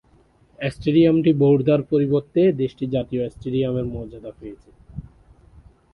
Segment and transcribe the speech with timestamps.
[0.59, 4.69] স্টেডিয়ামটি বোর্দা’র পরিবর্তে দেশটির জাতীয় স্টেডিয়ামের মর্যাদা পেয়েছে।